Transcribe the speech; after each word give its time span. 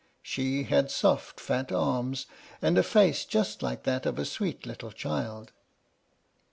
She 0.23 0.63
had 0.63 0.89
soft, 0.89 1.39
fat 1.39 1.71
arms, 1.71 2.25
and 2.59 2.75
a 2.75 2.81
face 2.81 3.23
just 3.23 3.61
like 3.61 3.83
that 3.83 4.07
of 4.07 4.17
a 4.17 4.25
sweet 4.25 4.65
little 4.65 4.91
child. 4.91 5.51